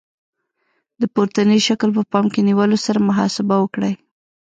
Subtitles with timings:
[1.01, 3.93] د پورتني شکل په پام کې نیولو سره محاسبه وکړئ.